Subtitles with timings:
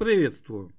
[0.00, 0.72] Приветствую!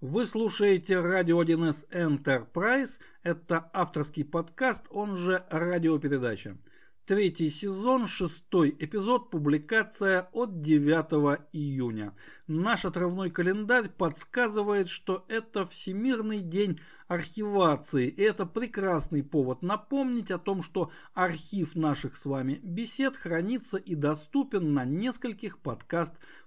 [0.00, 2.98] Вы слушаете радио 1С Enterprise.
[3.22, 6.58] Это авторский подкаст, он же радиопередача.
[7.06, 12.16] Третий сезон, шестой эпизод, публикация от 9 июня.
[12.48, 18.08] Наш отрывной календарь подсказывает, что это Всемирный день архивации.
[18.08, 23.94] И это прекрасный повод напомнить о том, что архив наших с вами бесед хранится и
[23.94, 25.58] доступен на нескольких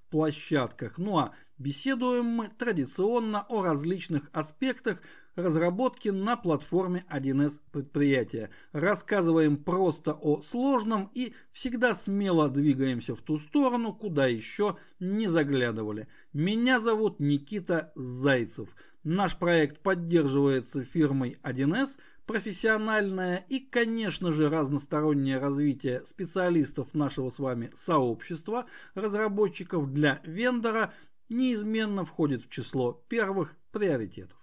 [0.07, 0.97] подкаст-площадках.
[0.97, 5.01] Ну а беседуем мы традиционно о различных аспектах
[5.35, 8.49] разработки на платформе 1С предприятия.
[8.71, 16.07] Рассказываем просто о сложном и всегда смело двигаемся в ту сторону, куда еще не заглядывали.
[16.33, 18.69] Меня зовут Никита Зайцев.
[19.03, 27.71] Наш проект поддерживается фирмой 1С, профессиональное и, конечно же, разностороннее развитие специалистов нашего с вами
[27.73, 30.93] сообщества, разработчиков для вендора,
[31.29, 34.37] неизменно входит в число первых приоритетов.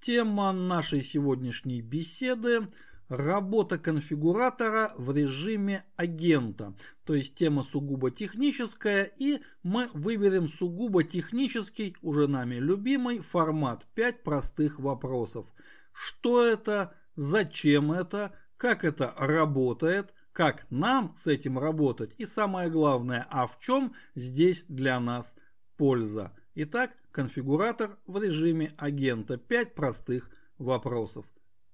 [0.00, 2.68] Тема нашей сегодняшней беседы–
[3.08, 6.74] работа конфигуратора в режиме агента.
[7.04, 14.22] То есть тема сугубо техническая и мы выберем сугубо технический, уже нами любимый формат 5
[14.22, 15.46] простых вопросов.
[15.92, 23.26] Что это, зачем это, как это работает, как нам с этим работать и самое главное,
[23.30, 25.36] а в чем здесь для нас
[25.76, 26.32] польза.
[26.54, 29.36] Итак, конфигуратор в режиме агента.
[29.38, 31.26] Пять простых вопросов.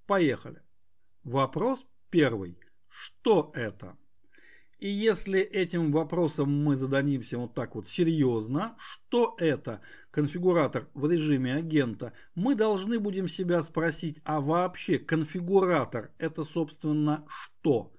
[0.06, 0.62] Поехали.
[1.24, 2.58] Вопрос первый.
[2.88, 3.96] Что это?
[4.80, 11.54] И если этим вопросом мы зададимся вот так вот серьезно, что это конфигуратор в режиме
[11.54, 17.92] агента, мы должны будем себя спросить, а вообще конфигуратор это собственно что?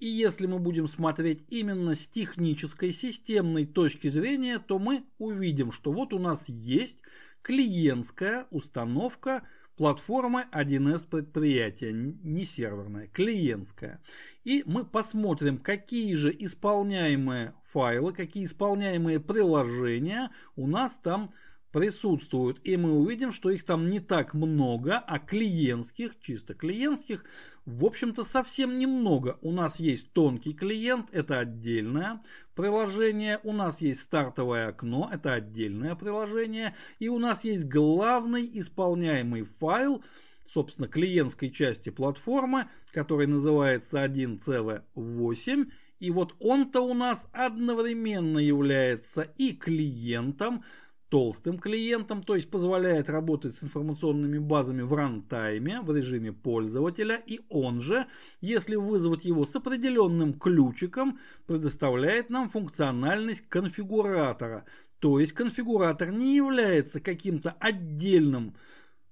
[0.00, 5.92] И если мы будем смотреть именно с технической, системной точки зрения, то мы увидим, что
[5.92, 6.98] вот у нас есть
[7.40, 9.44] клиентская установка
[9.78, 14.02] платформы 1С предприятия, не серверная, клиентская.
[14.44, 21.30] И мы посмотрим, какие же исполняемые файлы, какие исполняемые приложения у нас там
[21.72, 22.60] присутствуют.
[22.64, 27.24] И мы увидим, что их там не так много, а клиентских, чисто клиентских,
[27.66, 29.38] в общем-то совсем немного.
[29.42, 32.20] У нас есть тонкий клиент, это отдельное
[32.54, 33.38] приложение.
[33.44, 36.74] У нас есть стартовое окно, это отдельное приложение.
[36.98, 40.02] И у нас есть главный исполняемый файл,
[40.48, 45.70] собственно, клиентской части платформы, который называется 1CV8.
[46.00, 50.64] И вот он-то у нас одновременно является и клиентом,
[51.08, 57.40] толстым клиентом, то есть позволяет работать с информационными базами в рантайме, в режиме пользователя, и
[57.48, 58.06] он же,
[58.40, 64.64] если вызвать его с определенным ключиком, предоставляет нам функциональность конфигуратора.
[64.98, 68.54] То есть конфигуратор не является каким-то отдельным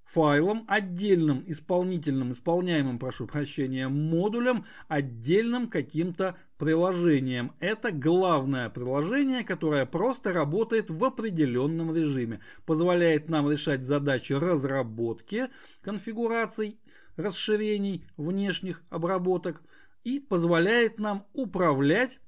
[0.05, 7.53] файлом, отдельным исполнительным, исполняемым, прошу прощения, модулем, отдельным каким-то приложением.
[7.61, 12.41] Это главное приложение, которое просто работает в определенном режиме.
[12.65, 15.49] Позволяет нам решать задачи разработки
[15.83, 16.81] конфигураций,
[17.17, 19.63] расширений внешних обработок
[20.05, 22.21] и позволяет нам управлять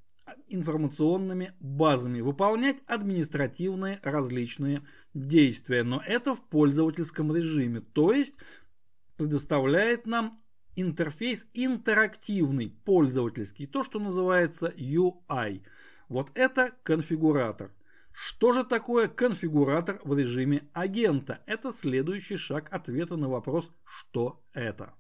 [0.49, 4.83] информационными базами, выполнять административные различные
[5.15, 8.39] действия, но это в пользовательском режиме, то есть
[9.17, 10.43] предоставляет нам
[10.81, 15.63] интерфейс интерактивный, пользовательский, то, что называется UI.
[16.09, 17.73] Вот это конфигуратор.
[18.13, 21.41] Что же такое конфигуратор в режиме агента?
[21.47, 24.95] Это следующий шаг ответа на вопрос «что это?».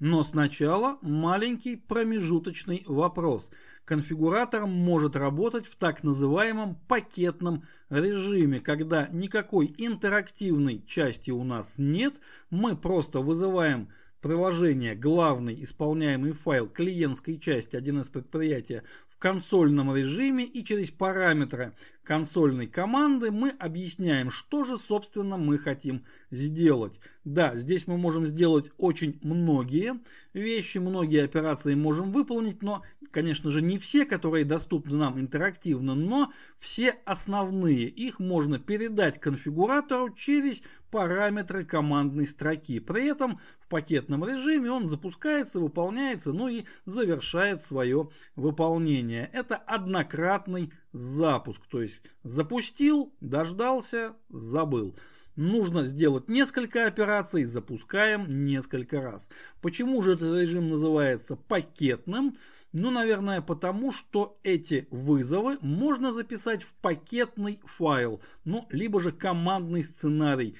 [0.00, 3.50] Но сначала маленький промежуточный вопрос.
[3.84, 12.20] Конфигуратор может работать в так называемом пакетном режиме, когда никакой интерактивной части у нас нет,
[12.50, 13.88] мы просто вызываем
[14.20, 21.74] приложение, главный исполняемый файл клиентской части 1С предприятия в консольном режиме и через параметры
[22.04, 27.00] консольной команды мы объясняем, что же собственно мы хотим сделать.
[27.24, 30.00] Да, здесь мы можем сделать очень многие
[30.32, 36.32] вещи, многие операции можем выполнить, но, конечно же, не все, которые доступны нам интерактивно, но
[36.58, 37.88] все основные.
[37.88, 42.80] Их можно передать конфигуратору через параметры командной строки.
[42.80, 49.30] При этом в пакетном режиме он запускается, выполняется, ну и завершает свое выполнение.
[49.32, 54.96] Это однократный запуск, то есть запустил, дождался, забыл.
[55.36, 59.28] Нужно сделать несколько операций, запускаем несколько раз.
[59.62, 62.34] Почему же этот режим называется пакетным?
[62.72, 69.84] Ну, наверное, потому что эти вызовы можно записать в пакетный файл, ну, либо же командный
[69.84, 70.56] сценарий.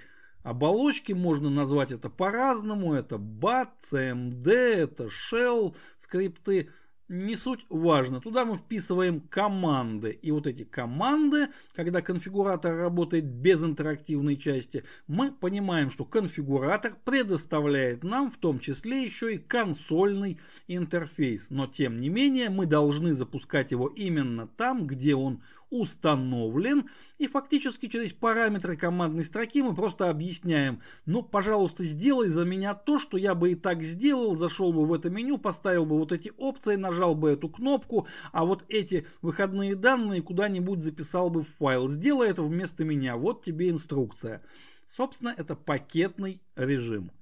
[0.49, 6.71] Оболочки можно назвать это по-разному, это BAT, CMD, это Shell скрипты
[7.09, 8.21] не суть важно.
[8.21, 10.11] Туда мы вписываем команды.
[10.11, 18.05] И вот эти команды, когда конфигуратор работает без интерактивной части, мы понимаем, что конфигуратор предоставляет
[18.05, 21.49] нам в том числе еще и консольный интерфейс.
[21.51, 26.89] Но тем не менее мы должны запускать его именно там, где он установлен,
[27.19, 32.99] и фактически через параметры командной строки мы просто объясняем, ну, пожалуйста, сделай за меня то,
[32.99, 36.33] что я бы и так сделал, зашел бы в это меню, поставил бы вот эти
[36.37, 41.89] опции, нажал бы эту кнопку, а вот эти выходные данные куда-нибудь записал бы в файл.
[41.89, 44.43] Сделай это вместо меня, вот тебе инструкция.
[44.87, 47.13] Собственно, это пакетный режим.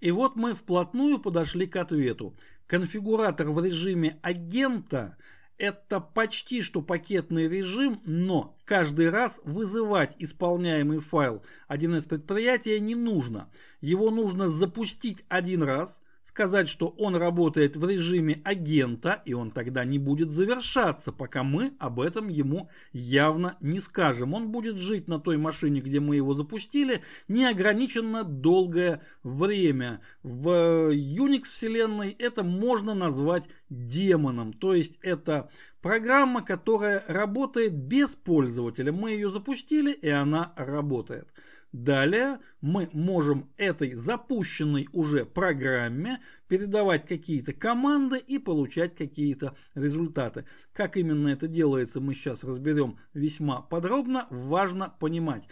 [0.00, 2.36] И вот мы вплотную подошли к ответу.
[2.66, 5.16] Конфигуратор в режиме агента–
[5.58, 13.50] это почти что пакетный режим, но каждый раз вызывать исполняемый файл 1С предприятия не нужно.
[13.80, 19.84] Его нужно запустить один раз, сказать, что он работает в режиме агента, и он тогда
[19.86, 24.34] не будет завершаться, пока мы об этом ему явно не скажем.
[24.34, 30.02] Он будет жить на той машине, где мы его запустили, неограниченно долгое время.
[30.22, 35.50] В Unix вселенной это можно назвать демоном, то есть это
[35.80, 38.92] программа, которая работает без пользователя.
[38.92, 41.28] Мы ее запустили, и она работает.
[41.72, 50.46] Далее мы можем этой запущенной уже программе передавать какие-то команды и получать какие-то результаты.
[50.72, 54.26] Как именно это делается, мы сейчас разберем весьма подробно.
[54.30, 55.46] Важно понимать.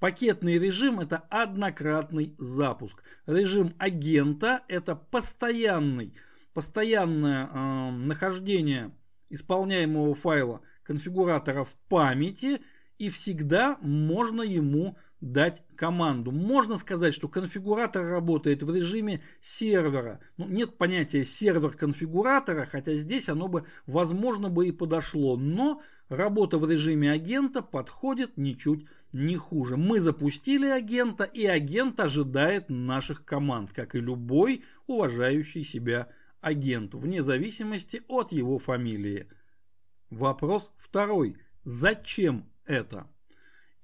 [0.00, 3.02] Пакетный режим– это однократный запуск.
[3.26, 6.14] Режим агента– это постоянный,
[6.52, 8.90] постоянное э, нахождение
[9.30, 12.60] исполняемого файла конфигуратора в памяти
[12.98, 16.30] и всегда можно ему дать команду.
[16.30, 20.20] Можно сказать, что конфигуратор работает в режиме сервера.
[20.36, 25.38] Ну, нет понятия сервер конфигуратора, хотя здесь оно бы, возможно, бы и подошло.
[25.38, 25.80] Но
[26.10, 29.78] работа в режиме агента подходит ничуть не хуже.
[29.78, 36.08] Мы запустили агента, и агент ожидает наших команд, как и любой уважающий себя
[36.42, 39.28] агент, вне зависимости от его фамилии.
[40.10, 41.38] Вопрос второй.
[41.64, 43.08] Зачем это?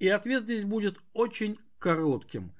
[0.00, 2.52] И ответ здесь будет очень коротким.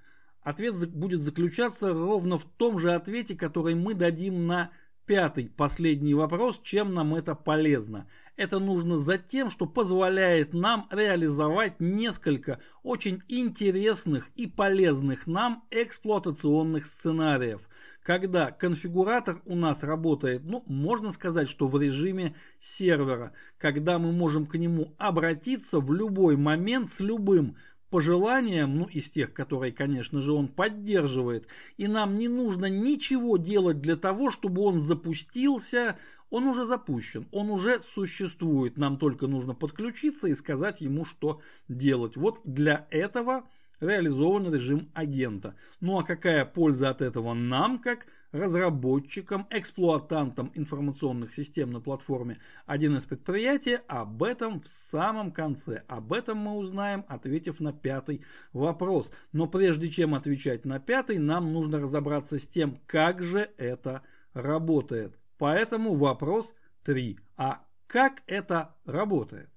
[0.42, 4.70] Ответ будет заключаться ровно в том же ответе, который мы дадим на
[5.10, 8.06] пятый, последний вопрос, чем нам это полезно.
[8.36, 16.86] Это нужно за тем, что позволяет нам реализовать несколько очень интересных и полезных нам эксплуатационных
[16.86, 17.68] сценариев
[18.02, 24.46] когда конфигуратор у нас работает, ну, можно сказать, что в режиме сервера, когда мы можем
[24.46, 27.56] к нему обратиться в любой момент с любым
[27.90, 31.46] пожеланием, ну, из тех, которые, конечно же, он поддерживает,
[31.76, 35.98] и нам не нужно ничего делать для того, чтобы он запустился,
[36.30, 42.16] он уже запущен, он уже существует, нам только нужно подключиться и сказать ему, что делать.
[42.16, 43.44] Вот для этого
[43.80, 45.54] реализован режим агента.
[45.80, 53.08] Ну а какая польза от этого нам, как разработчикам, эксплуатантам информационных систем на платформе 1С
[53.08, 55.82] предприятия, об этом в самом конце.
[55.88, 59.10] Об этом мы узнаем, ответив на пятый вопрос.
[59.32, 65.18] Но прежде чем отвечать на пятый, нам нужно разобраться с тем, как же это работает.
[65.38, 67.18] Поэтому вопрос 3.
[67.36, 69.50] А как это работает?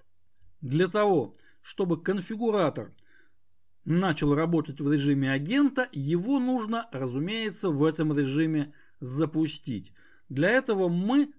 [0.60, 2.92] Для того, чтобы конфигуратор–
[3.84, 9.92] начал работать в режиме агента, его нужно, разумеется, в этом режиме запустить.
[10.28, 11.32] Для этого мы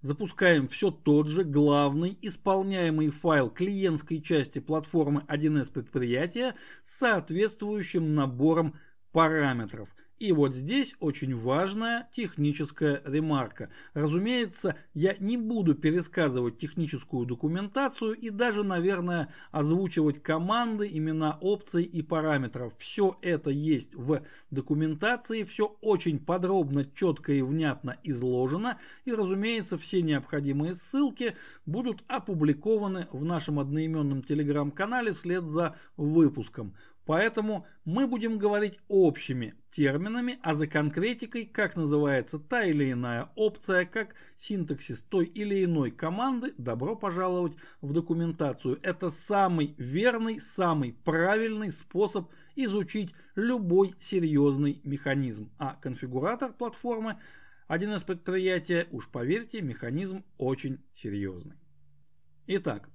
[0.00, 8.78] запускаем все тот же главный исполняемый файл клиентской части платформы 1С предприятия с соответствующим набором
[9.12, 9.88] параметров.
[10.20, 13.70] И вот здесь очень важная техническая ремарка.
[13.94, 22.02] Разумеется, я не буду пересказывать техническую документацию и даже, наверное, озвучивать команды, имена опций и
[22.02, 22.74] параметров.
[22.76, 28.76] Все это есть в документации, все очень подробно, четко и внятно изложено.
[29.06, 31.34] И, разумеется, все необходимые ссылки
[31.64, 36.74] будут опубликованы в нашем одноименном телеграм-канале вслед за выпуском.
[37.06, 43.84] Поэтому мы будем говорить общими терминами, а за конкретикой, как называется та или иная опция,
[43.84, 48.78] как синтаксис той или иной команды, добро пожаловать в документацию.
[48.82, 55.50] Это самый верный, самый правильный способ изучить любой серьезный механизм.
[55.58, 57.18] А конфигуратор платформы
[57.66, 61.56] один из предприятия, уж поверьте, механизм очень серьезный.
[62.48, 62.88] Итак,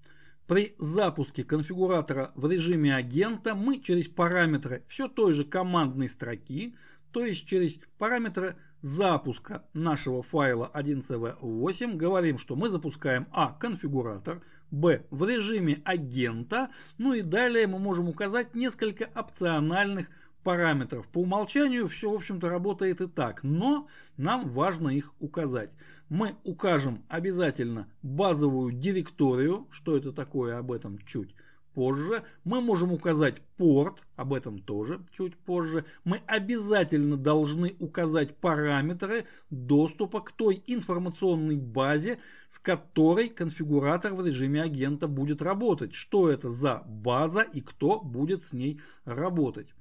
[0.47, 6.75] при запуске конфигуратора в режиме агента мы через параметры все той же командной строки,
[7.11, 13.53] то есть через параметры запуска нашего файла 1cv8 говорим, что мы запускаем а.
[13.53, 15.05] конфигуратор, б.
[15.09, 20.07] в режиме агента, ну и далее мы можем указать несколько опциональных
[20.43, 21.07] параметров.
[21.07, 25.71] По умолчанию все, в общем-то, работает и так, но нам важно их указать.
[26.09, 31.33] Мы укажем обязательно базовую директорию, что это такое, об этом чуть
[31.73, 32.23] позже.
[32.43, 35.85] Мы можем указать порт, об этом тоже чуть позже.
[36.03, 42.19] Мы обязательно должны указать параметры доступа к той информационной базе,
[42.49, 45.93] с которой конфигуратор в режиме агента будет работать.
[45.93, 49.73] Что это за база и кто будет с ней работать.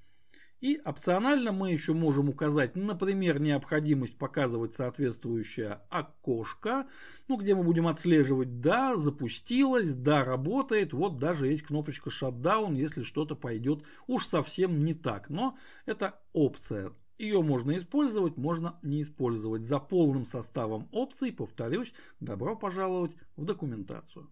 [0.65, 6.89] И опционально мы еще можем указать, например, необходимость показывать соответствующее окошко,
[7.29, 13.03] ну, где мы будем отслеживать, да, запустилось, да, работает, вот даже есть кнопочка shutdown, если
[13.03, 15.29] что-то пойдет уж совсем не так.
[15.29, 16.93] Но это опция.
[17.19, 19.67] Ее можно использовать, можно не использовать.
[19.67, 24.31] За полным составом опций, повторюсь, добро пожаловать в документацию.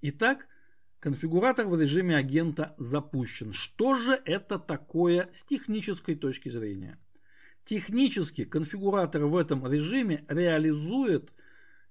[0.00, 0.48] Итак,
[1.06, 3.52] Конфигуратор в режиме агента запущен.
[3.52, 6.98] Что же это такое с технической точки зрения?
[7.64, 11.32] Технически конфигуратор в этом режиме реализует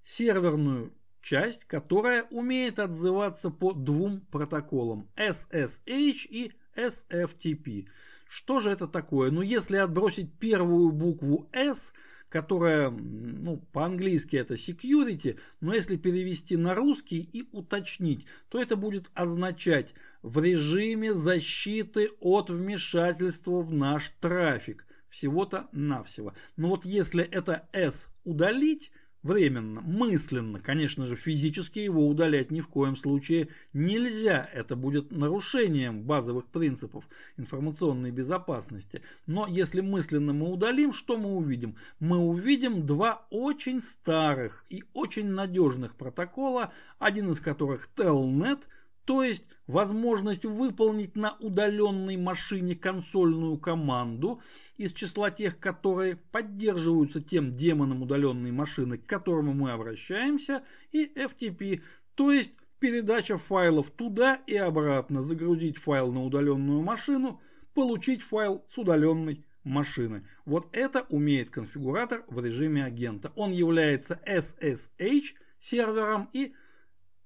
[0.03, 0.91] серверную
[1.21, 7.87] часть, которая умеет отзываться по двум протоколам SSH и SFTP.
[8.27, 9.31] Что же это такое?
[9.31, 11.93] Ну, если отбросить первую букву S–
[12.35, 19.09] которая, ну, по-английски это security, но если перевести на русский и уточнить, то это будет
[19.13, 24.85] означать в режиме защиты от вмешательства в наш трафик.
[25.07, 26.33] Всего-то навсего.
[26.57, 28.91] Но вот если это S удалить,
[29.25, 34.47] временно, мысленно, конечно же, физически его удалять ни в коем случае нельзя.
[34.53, 37.05] Это будет нарушением базовых принципов
[37.35, 39.01] информационной безопасности.
[39.25, 41.75] Но если мысленно мы удалим, что мы увидим?
[41.99, 48.59] Мы увидим два очень старых и очень надежных протокола, один из которых Telnet–
[49.05, 54.41] то есть возможность выполнить на удаленной машине консольную команду
[54.77, 61.81] из числа тех, которые поддерживаются тем демоном удаленной машины, к которому мы обращаемся, и FTP,
[62.15, 67.41] то есть передача файлов туда и обратно, загрузить файл на удаленную машину,
[67.73, 70.27] получить файл с удаленной машины.
[70.45, 73.31] Вот это умеет конфигуратор в режиме агента.
[73.35, 76.53] Он является SSH сервером и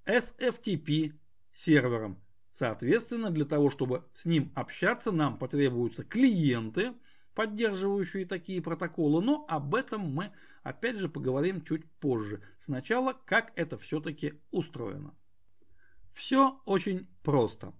[0.06, 1.14] SFTP
[1.54, 2.22] сервером.
[2.50, 6.94] Соответственно, для того, чтобы с ним общаться, нам потребуются клиенты,
[7.36, 10.32] поддерживающие такие протоколы, но об этом мы
[10.64, 12.42] опять же поговорим чуть позже.
[12.58, 15.14] Сначала, как это все-таки устроено.
[16.14, 17.74] Все очень просто.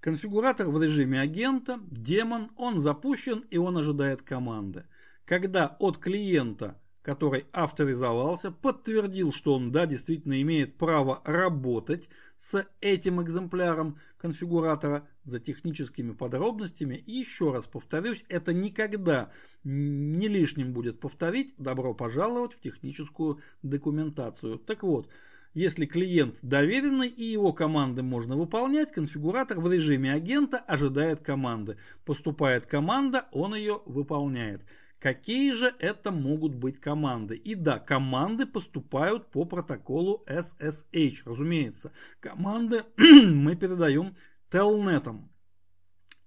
[0.00, 4.86] Конфигуратор в режиме агента, демон, он запущен и он ожидает команды.
[5.24, 13.22] Когда от клиента который авторизовался, подтвердил, что он, да, действительно имеет право работать с этим
[13.22, 16.96] экземпляром конфигуратора за техническими подробностями.
[16.96, 19.30] И еще раз повторюсь, это никогда
[19.62, 21.54] не лишним будет повторить.
[21.58, 24.58] Добро пожаловать в техническую документацию.
[24.58, 25.08] Так вот,
[25.54, 31.76] если клиент доверенный и его команды можно выполнять, конфигуратор в режиме агента ожидает команды.
[32.04, 34.62] Поступает команда, он ее выполняет.
[35.06, 37.36] Какие же это могут быть команды?
[37.36, 41.92] И да, команды поступают по протоколу SSH, разумеется.
[42.18, 44.16] Команды мы передаем
[44.50, 45.30] телнетом,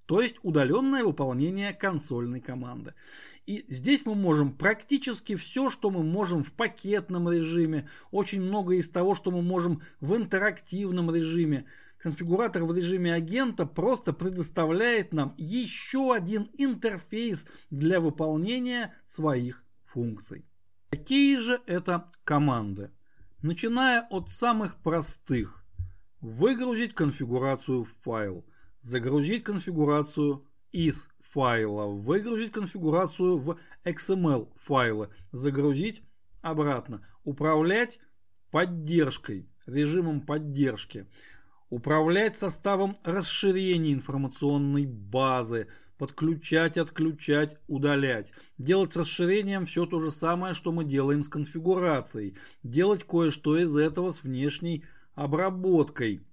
[0.06, 2.94] то есть удаленное выполнение консольной команды.
[3.46, 8.90] И здесь мы можем практически все, что мы можем в пакетном режиме, очень много из
[8.90, 11.66] того, что мы можем в интерактивном режиме
[12.00, 20.46] конфигуратор в режиме агента просто предоставляет нам еще один интерфейс для выполнения своих функций.
[20.90, 22.92] Какие же это команды?
[23.42, 25.64] Начиная от самых простых.
[26.20, 28.46] Выгрузить конфигурацию в файл.
[28.82, 31.86] Загрузить конфигурацию из файла.
[31.86, 35.10] Выгрузить конфигурацию в XML файлы.
[35.32, 36.04] Загрузить
[36.42, 37.06] обратно.
[37.24, 38.00] Управлять
[38.52, 41.08] поддержкой, режимом поддержки
[41.70, 48.32] управлять составом расширения информационной базы, подключать, отключать, удалять.
[48.58, 52.38] Делать с расширением все то же самое, что мы делаем с конфигурацией.
[52.64, 56.26] Делать кое-что из этого с внешней обработкой.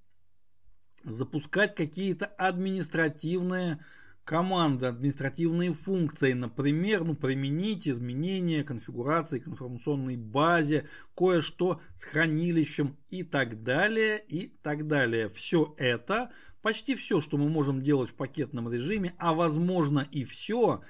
[1.05, 3.85] Запускать какие-то административные
[4.27, 13.23] команды, административные функции, например, ну, применить изменения конфигурации к информационной базе, кое-что с хранилищем и
[13.23, 15.29] так далее, и так далее.
[15.29, 20.83] Все это, почти все, что мы можем делать в пакетном режиме, а возможно и все,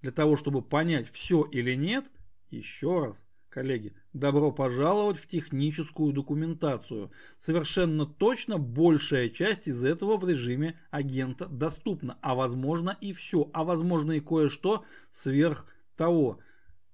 [0.00, 2.08] для того, чтобы понять, все или нет,
[2.50, 7.10] еще раз, коллеги, добро пожаловать в техническую документацию.
[7.38, 13.64] Совершенно точно большая часть из этого в режиме агента доступна, а возможно и все, а
[13.64, 16.38] возможно и кое-что сверх того.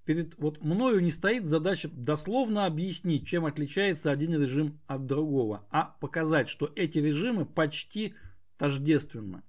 [0.05, 5.95] Перед вот мною не стоит задача дословно объяснить, чем отличается один режим от другого, а
[6.01, 8.13] показать, что эти режимы почти
[8.57, 9.43] тождественны.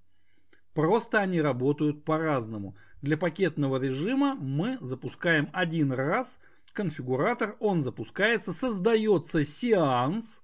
[0.73, 2.77] Просто они работают по-разному.
[3.03, 6.39] Для пакетного режима мы запускаем один раз–
[6.75, 10.43] конфигуратор, он запускается, создается сеанс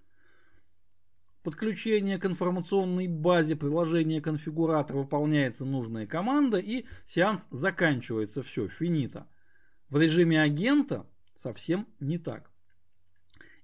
[1.43, 9.27] подключения к информационной базе приложения конфигуратора, выполняется нужная команда и сеанс заканчивается, все, финита.
[9.89, 12.51] В режиме агента совсем не так.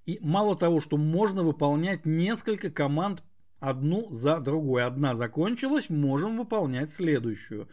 [0.05, 3.23] И мало того, что можно выполнять несколько команд
[3.59, 4.85] одну за другой.
[4.85, 7.69] Одна закончилась, можем выполнять следующую.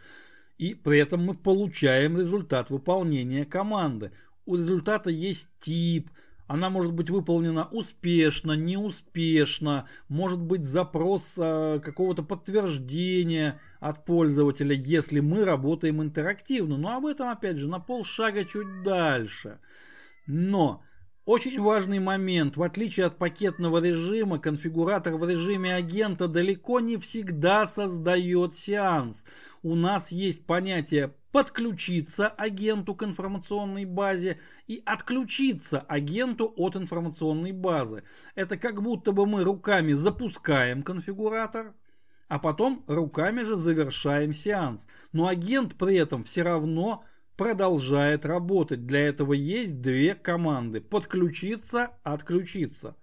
[0.58, 4.12] И при этом мы получаем результат выполнения команды
[4.46, 6.10] у результата есть тип,
[6.46, 15.20] она может быть выполнена успешно, неуспешно, может быть запрос э, какого-то подтверждения от пользователя, если
[15.20, 16.76] мы работаем интерактивно.
[16.76, 19.58] Но об этом, опять же, на полшага чуть дальше.
[20.26, 20.82] Но
[21.24, 22.58] очень важный момент.
[22.58, 29.24] В отличие от пакетного режима, конфигуратор в режиме агента далеко не всегда создает сеанс.
[29.62, 34.38] У нас есть понятие подключиться агенту к информационной базе
[34.68, 38.04] и отключиться агенту от информационной базы.
[38.36, 41.74] Это как будто бы мы руками запускаем конфигуратор,
[42.28, 44.86] а потом руками же завершаем сеанс.
[45.10, 47.02] Но агент при этом все равно
[47.36, 48.86] продолжает работать.
[48.86, 50.80] Для этого есть две команды.
[50.80, 52.94] Подключиться, отключиться.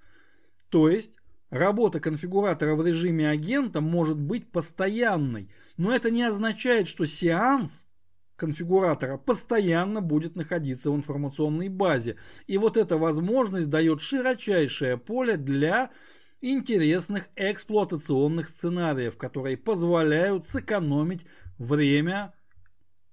[0.69, 1.11] То есть
[1.49, 5.49] работа конфигуратора в режиме агента может быть постоянной.
[5.75, 7.87] Но это не означает, что сеанс
[8.41, 12.17] конфигуратора постоянно будет находиться в информационной базе.
[12.47, 15.91] И вот эта возможность дает широчайшее поле для
[16.41, 21.23] интересных эксплуатационных сценариев, которые позволяют сэкономить
[21.59, 22.33] время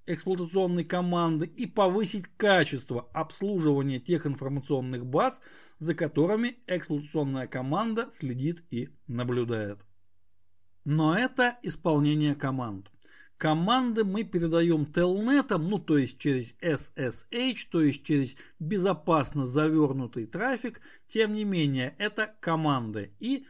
[0.06, 5.42] эксплуатационной команды и повысить качество обслуживания тех информационных баз,
[5.78, 9.78] за которыми эксплуатационная команда следит и наблюдает.
[10.86, 12.90] Но это исполнение команд.
[13.38, 20.80] Команды мы передаем телнетом, ну то есть через SSH, то есть через безопасно завернутый трафик.
[21.06, 23.12] Тем не менее, это команды.
[23.20, 23.46] И,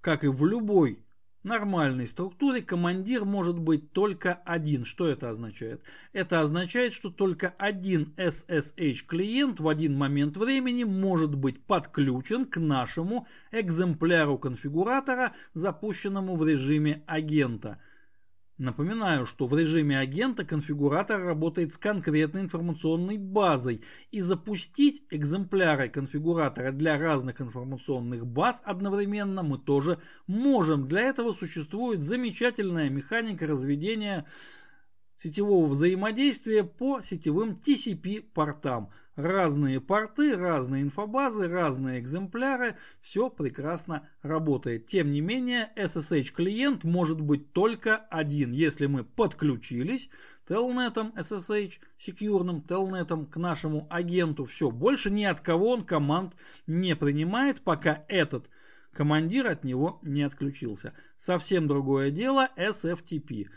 [0.00, 1.04] как и в любой
[1.42, 4.86] нормальной структуре командир может быть только один.
[4.86, 5.82] Что это означает?
[6.14, 12.56] Это означает, что только один SSH клиент в один момент времени может быть подключен к
[12.58, 17.78] нашему экземпляру конфигуратора, запущенному в режиме агента.
[18.58, 26.72] Напоминаю, что в режиме агента конфигуратор работает с конкретной информационной базой, и запустить экземпляры конфигуратора
[26.72, 30.88] для разных информационных баз одновременно мы тоже можем.
[30.88, 34.24] Для этого существует замечательная механика разведения
[35.18, 44.86] сетевого взаимодействия по сетевым TCP-портам– разные порты, разные инфобазы, разные экземпляры, все прекрасно работает.
[44.86, 50.10] Тем не менее, SSH клиент может быть только один, если мы подключились
[50.46, 54.44] телнетом SSH, секьюрным телнетом к нашему агенту.
[54.44, 56.34] Все, больше ни от кого он команд
[56.66, 58.48] не принимает, пока этот
[58.92, 60.92] командир от него не отключился.
[61.16, 63.48] Совсем другое дело SFTP.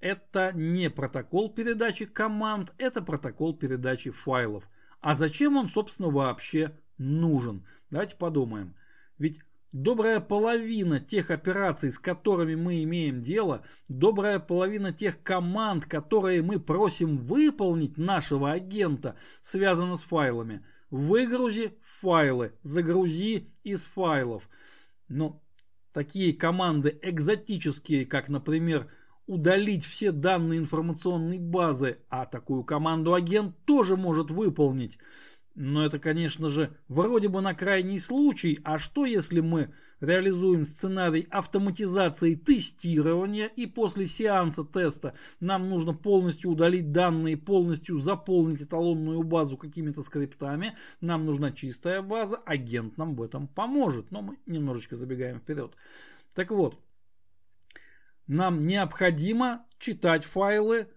[0.00, 4.68] Это не протокол передачи команд, это протокол передачи файлов.
[5.00, 7.66] А зачем он, собственно, вообще нужен?
[7.90, 8.74] Давайте подумаем.
[9.18, 9.40] Ведь
[9.72, 16.60] добрая половина тех операций, с которыми мы имеем дело, добрая половина тех команд, которые мы
[16.60, 20.64] просим выполнить нашего агента, связана с файлами.
[20.90, 24.48] Выгрузи файлы, загрузи из файлов.
[25.08, 25.42] Но
[25.92, 28.88] такие команды экзотические, как, например,
[29.28, 34.98] удалить все данные информационной базы, а такую команду агент тоже может выполнить.
[35.54, 41.26] Но это, конечно же, вроде бы на крайний случай, а что если мы реализуем сценарий
[41.30, 49.56] автоматизации тестирования и после сеанса теста нам нужно полностью удалить данные, полностью заполнить эталонную базу
[49.56, 55.40] какими-то скриптами, нам нужна чистая база, агент нам в этом поможет, но мы немножечко забегаем
[55.40, 55.74] вперед.
[56.34, 56.78] Так вот,
[58.28, 60.88] нам необходимо читать файлы,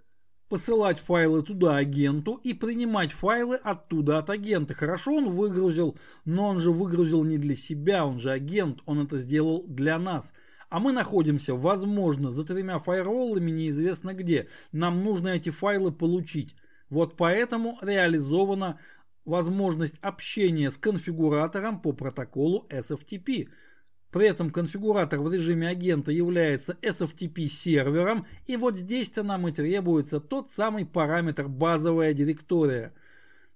[0.50, 4.74] посылать файлы туда агенту и принимать файлы оттуда от агента.
[4.74, 9.18] Хорошо он выгрузил, но он же выгрузил не для себя, он же агент, он это
[9.18, 10.34] сделал для нас.
[10.70, 14.50] А мы находимся, возможно, за тремя фаерволами неизвестно где.
[14.72, 16.56] Нам нужно эти файлы получить.
[16.90, 18.78] Вот поэтому реализована
[19.24, 23.50] возможность общения с конфигуратором по протоколу SFTP.
[24.12, 30.20] При этом конфигуратор в режиме агента является SFTP сервером, и вот здесь-то нам и требуется
[30.20, 32.94] тот самый параметр базовая директория,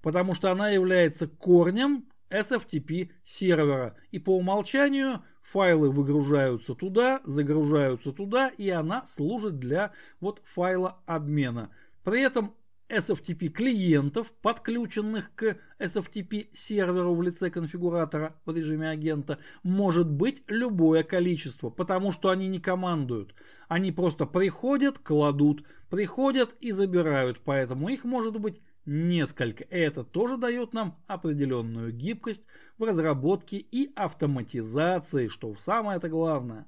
[0.01, 8.47] потому что она является корнем SFTP сервера, и по умолчанию файлы выгружаются туда, загружаются туда,
[8.47, 9.91] и она служит для
[10.21, 11.69] вот файла обмена.
[12.05, 12.55] При этом
[12.89, 21.03] SFTP клиентов, подключенных к SFTP серверу в лице конфигуратора в режиме агента, может быть любое
[21.03, 23.33] количество, потому что они не командуют.
[23.67, 29.63] Они просто приходят, кладут, приходят и забирают, поэтому их может быть несколько.
[29.65, 32.45] Это тоже дает нам определенную гибкость
[32.77, 36.67] в разработке и автоматизации, что самое это главное,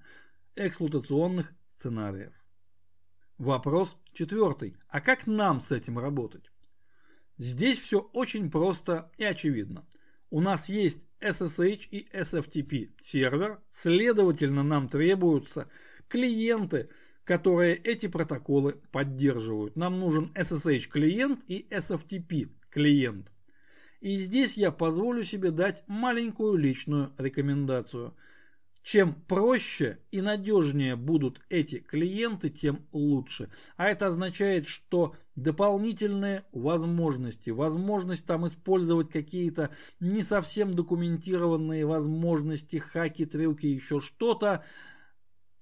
[0.55, 2.33] эксплуатационных сценариев.
[3.37, 4.75] Вопрос четвертый.
[4.89, 6.51] А как нам с этим работать?
[7.37, 9.87] Здесь все очень просто и очевидно.
[10.29, 15.69] У нас есть SSH и SFTP сервер, следовательно нам требуются
[16.09, 16.89] клиенты,
[17.23, 19.77] которые эти протоколы поддерживают.
[19.77, 23.31] Нам нужен SSH клиент и SFTP клиент.
[24.01, 28.15] И здесь я позволю себе дать маленькую личную рекомендацию–
[28.87, 33.49] чем проще и надежнее будут эти клиенты, тем лучше.
[33.75, 43.25] А это означает, что дополнительные возможности, возможность там использовать какие-то не совсем документированные возможности, хаки,
[43.25, 44.63] трюки, еще что-то,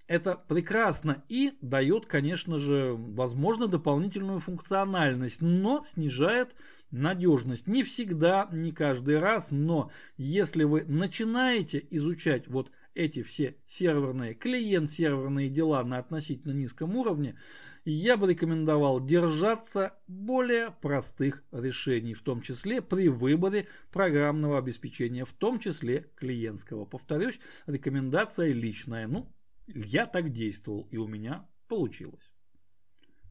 [0.08, 6.54] это прекрасно и дает, конечно же, возможно, дополнительную функциональность, но снижает
[6.92, 7.68] надежность.
[7.68, 15.50] Не всегда, не каждый раз, но если вы начинаете изучать вот эти все серверные, клиент-серверные
[15.50, 17.38] дела на относительно низком уровне,
[17.84, 25.34] я бы рекомендовал держаться более простых решений, в том числе при выборе программного обеспечения, в
[25.34, 26.86] том числе клиентского.
[26.86, 29.08] Повторюсь, рекомендация личная.
[29.08, 29.32] Ну,
[29.68, 32.34] я так действовал, и у меня получилось.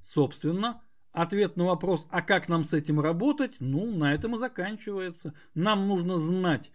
[0.02, 5.34] Собственно, ответ на вопрос, а как нам с этим работать, ну, на этом и заканчивается.
[5.54, 6.70] Нам нужно знать,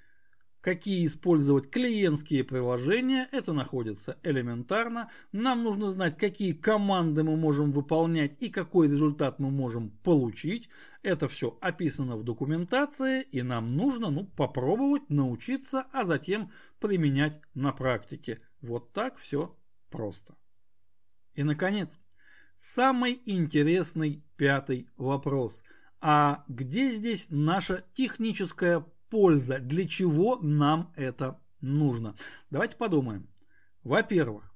[0.61, 5.09] Какие использовать клиентские приложения, это находится элементарно.
[5.31, 10.67] Нам нужно знать, какие команды мы можем выполнять и какой результат мы можем получить.
[11.01, 17.71] Это все описано в документации и нам нужно ну, попробовать научиться, а затем применять на
[17.71, 18.41] практике.
[18.61, 19.57] Вот так все
[19.89, 20.35] просто.
[21.35, 21.97] И, наконец,
[22.57, 25.63] самый интересный пятый вопрос.
[26.01, 32.15] А где здесь наша техническая польза, для чего нам это нужно.
[32.49, 33.27] Давайте подумаем.
[33.83, 34.53] Во-первых,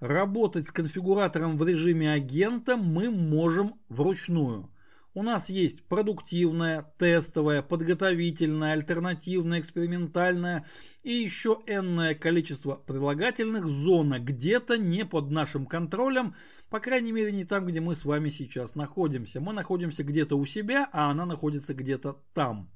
[0.00, 4.70] работать с конфигуратором в режиме агента мы можем вручную.
[5.16, 10.66] У нас есть продуктивная, тестовая, подготовительная, альтернативная, экспериментальная
[11.04, 16.34] и еще энное количество прилагательных зона где-то не под нашим контролем,
[16.68, 19.40] по крайней мере не там, где мы с вами сейчас находимся.
[19.40, 22.68] Мы находимся где-то у себя, а она находится где-то там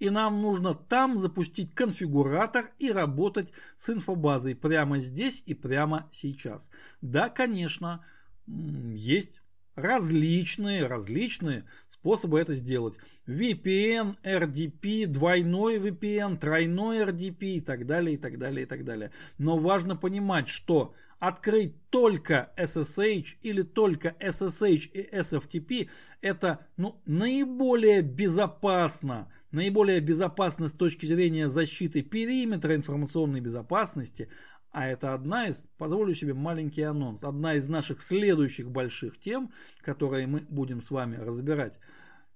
[0.00, 6.70] и нам нужно там запустить конфигуратор и работать с инфобазой прямо здесь и прямо сейчас.
[7.02, 8.04] Да, конечно,
[8.46, 9.40] есть
[9.76, 12.94] различные, различные способы это сделать.
[13.26, 19.12] VPN, RDP, двойной VPN, тройной RDP и так далее, и так далее, и так далее.
[19.38, 25.90] Но важно понимать, что открыть только SSH или только SSH и SFTP
[26.22, 34.28] это ну, наиболее безопасно наиболее безопасно с точки зрения защиты периметра информационной безопасности,
[34.70, 40.26] а это одна из, позволю себе маленький анонс, одна из наших следующих больших тем, которые
[40.26, 41.78] мы будем с вами разбирать.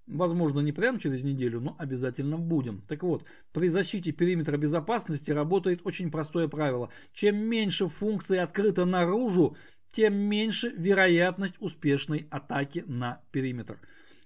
[0.06, 2.82] Возможно, не прямо через неделю, но обязательно будем.
[2.82, 6.90] Так вот, при защите периметра безопасности работает очень простое правило.
[7.12, 9.56] Чем меньше функций открыто наружу,
[9.92, 13.78] тем меньше вероятность успешной атаки на периметр.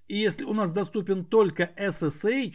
[0.08, 2.54] И если у нас доступен только SSH,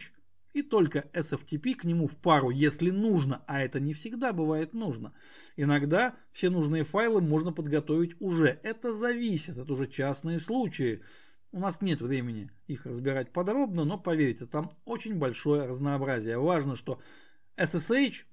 [0.54, 5.12] и только SFTP к нему в пару, если нужно, а это не всегда бывает нужно.
[5.56, 8.60] Иногда все нужные файлы можно подготовить уже.
[8.62, 11.02] Это зависит, это уже частные случаи.
[11.50, 16.38] У нас нет времени их разбирать подробно, но поверьте, там очень большое разнообразие.
[16.38, 17.00] Важно, что
[17.56, 18.24] SSH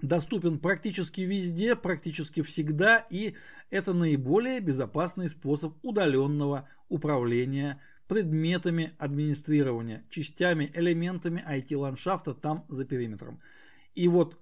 [0.00, 3.34] доступен практически везде, практически всегда, и
[3.70, 13.40] это наиболее безопасный способ удаленного управления предметами администрирования, частями, элементами IT-ландшафта там за периметром.
[13.94, 14.38] И вот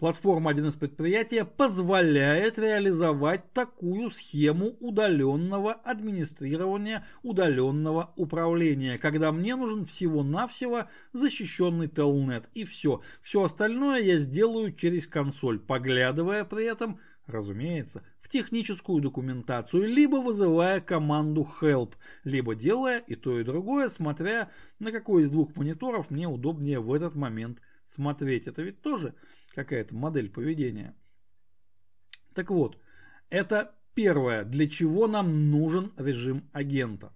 [0.00, 10.86] Платформа 1С предприятия позволяет реализовать такую схему удаленного администрирования, удаленного управления, когда мне нужен всего-навсего
[11.12, 13.02] защищенный телнет и все.
[13.20, 21.46] Все остальное я сделаю через консоль, поглядывая при этом, разумеется, техническую документацию, либо вызывая команду
[21.60, 26.80] help, либо делая и то и другое, смотря на какой из двух мониторов мне удобнее
[26.80, 28.46] в этот момент смотреть.
[28.46, 29.14] Это ведь тоже
[29.54, 30.94] какая-то модель поведения.
[32.32, 32.78] Так вот,
[33.28, 37.12] это первое, для чего нам нужен режим агента.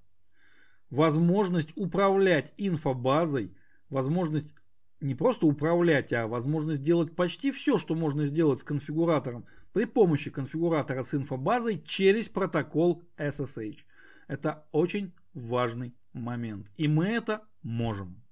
[0.91, 3.57] Возможность управлять инфобазой,
[3.89, 4.53] возможность
[5.01, 10.31] не просто управлять, а возможность делать почти все, что можно сделать с конфигуратором при помощи
[10.31, 13.81] конфигуратора с инфобазой через протокол SSH.
[14.29, 16.71] Это очень важный момент.
[16.77, 18.23] И мы это можем.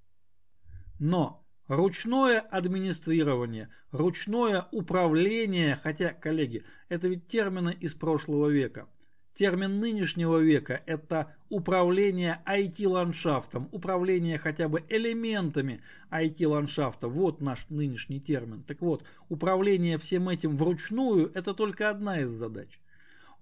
[0.98, 8.88] Но Ручное администрирование, ручное управление, хотя, коллеги, это ведь термины из прошлого века.
[9.34, 17.08] Термин нынешнего века– это управление IT-ландшафтом, управление хотя бы элементами IT-ландшафта.
[17.08, 18.62] Вот наш нынешний термин.
[18.62, 22.78] Так вот, управление всем этим вручную– это только одна из задач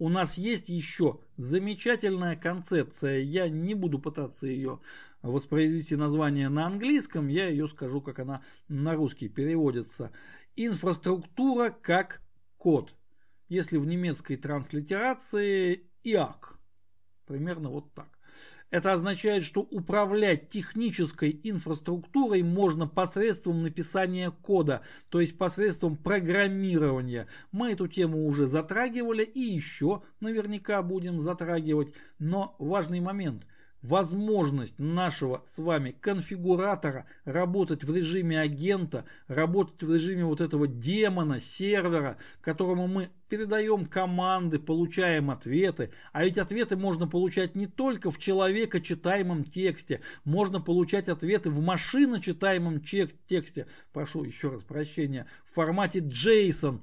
[0.00, 3.20] у нас есть еще замечательная концепция.
[3.20, 4.80] Я не буду пытаться ее
[5.20, 10.10] воспроизвести название на английском, я ее скажу, как она на русский переводится.
[10.56, 12.22] Инфраструктура как
[12.56, 12.94] код.
[13.50, 16.56] Если в немецкой транслитерации ИАК.
[17.26, 18.06] Примерно вот так.
[18.70, 27.26] Это означает, что управлять технической инфраструктурой можно посредством написания кода, то есть посредством программирования.
[27.50, 33.48] Мы эту тему уже затрагивали и еще наверняка будем затрагивать, но важный момент–
[33.82, 41.40] возможность нашего с вами конфигуратора работать в режиме агента, работать в режиме вот этого демона,
[41.40, 45.92] сервера, которому мы передаем команды, получаем ответы.
[46.12, 51.60] А ведь ответы можно получать не только в человека читаемом тексте, можно получать ответы в
[51.60, 56.80] машино читаемом тексте, прошу еще раз прощения, в формате JSON,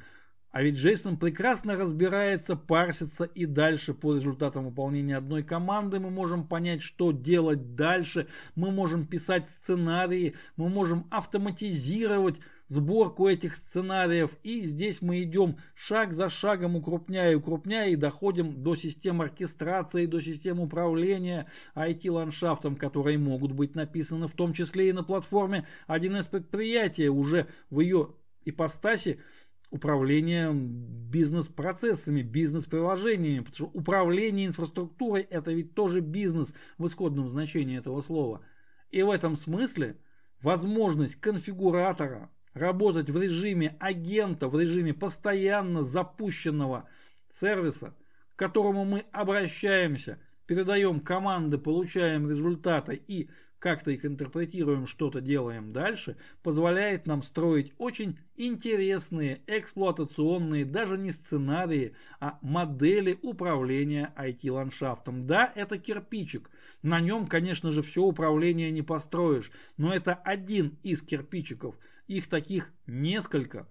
[0.58, 6.48] а ведь Джейсон прекрасно разбирается, парсится и дальше по результатам выполнения одной команды мы можем
[6.48, 8.26] понять, что делать дальше.
[8.56, 12.38] Мы можем писать сценарии, мы можем автоматизировать
[12.70, 14.32] сборку этих сценариев.
[14.41, 20.08] И здесь мы идем шаг за шагом, укрупняя и укрупняя, и доходим до систем оркестрации,
[20.08, 26.28] до систем управления IT-ландшафтом, которые могут быть написаны в том числе и на платформе 1С
[26.28, 28.10] предприятия уже в ее
[28.50, 29.20] ипостаси
[29.69, 38.01] управление бизнес-процессами, бизнес-приложениями, потому что управление инфраструктурой это ведь тоже бизнес в исходном значении этого
[38.01, 38.41] слова.
[38.89, 39.97] И в этом смысле
[40.41, 46.88] возможность конфигуратора работать в режиме агента, в режиме постоянно запущенного
[47.30, 47.95] сервиса,
[48.36, 56.17] к которому мы обращаемся, передаем команды, получаем результаты и как-то их интерпретируем, что-то делаем дальше,
[56.43, 65.26] позволяет нам строить очень интересные эксплуатационные, даже не сценарии, а модели управления IT-ландшафтом.
[65.26, 66.50] Да, это кирпичик.
[66.84, 71.76] На нем, конечно же, все управление не построишь, но это один из кирпичиков.
[72.08, 73.67] Их таких несколько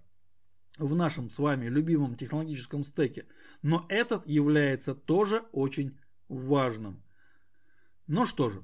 [0.77, 3.25] в нашем с вами любимом технологическом стеке.
[3.61, 5.97] Но этот является тоже очень
[6.27, 7.03] важным.
[8.05, 8.63] Ну что же,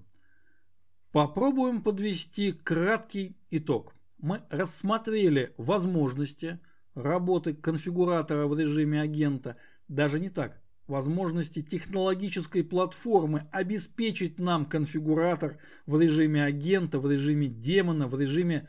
[1.14, 3.94] Попробуем подвести краткий итог.
[4.18, 6.60] Мы рассмотрели возможности
[6.96, 16.02] работы конфигуратора в режиме агента, даже не так, возможности технологической платформы обеспечить нам конфигуратор в
[16.02, 18.68] режиме агента, в режиме демона, в режиме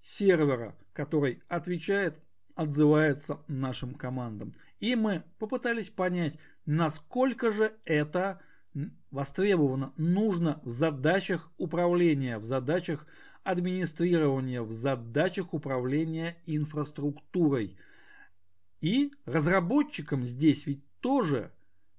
[0.00, 2.16] сервера, который отвечает,
[2.54, 4.54] отзывается нашим командам.
[4.78, 8.40] И мы попытались понять, насколько же это
[9.10, 13.06] востребовано, нужно в задачах управления, в задачах
[13.44, 17.76] администрирования, в задачах управления инфраструктурой.
[18.80, 21.52] И разработчикам здесь ведь тоже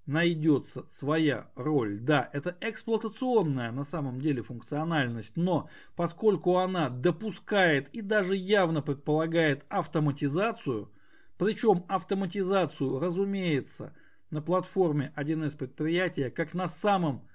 [0.06, 2.00] найдется своя роль.
[2.00, 9.66] Да, это эксплуатационная на самом деле функциональность, но поскольку она допускает и даже явно предполагает
[9.70, 10.92] автоматизацию,
[11.38, 13.94] причем автоматизацию, разумеется,
[14.34, 17.28] на платформе 1С предприятия, как на самом,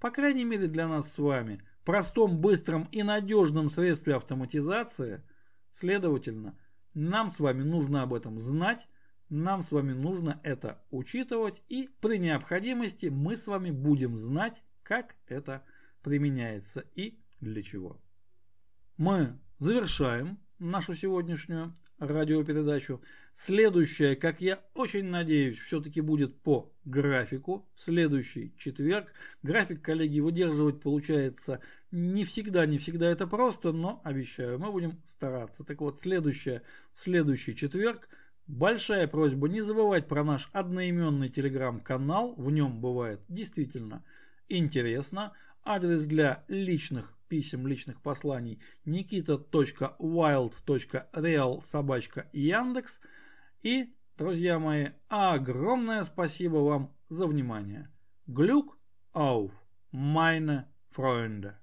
[0.00, 5.22] по крайней мере для нас с вами, простом, быстром и надежном средстве автоматизации,
[5.70, 6.58] следовательно,
[6.94, 8.88] Нам с вами нужно об этом знать,
[9.28, 15.14] нам с вами нужно это учитывать и при необходимости мы с вами будем знать, как
[15.28, 15.62] это
[16.02, 18.00] применяется и для чего.
[18.96, 23.02] Мы завершаем нашу сегодняшнюю радиопередачу.
[23.32, 27.68] Следующая, как я очень надеюсь, все-таки будет по графику.
[27.74, 29.12] Следующий четверг.
[29.42, 35.64] График, коллеги, выдерживать получается не всегда, не всегда это просто, но обещаю, мы будем стараться.
[35.64, 36.62] Так вот, следующая,
[36.92, 38.08] следующий четверг.
[38.46, 42.34] Большая просьба не забывать про наш одноименный телеграм-канал.
[42.34, 44.04] В нем бывает действительно
[44.48, 45.32] интересно.
[45.64, 53.00] Адрес для личных писем, личных посланий nikita.wild.real собачка Яндекс.
[53.62, 57.90] И, друзья мои, огромное спасибо вам за внимание.
[58.26, 58.76] Глюк
[59.14, 59.52] auf,
[59.92, 61.59] meine Freunde.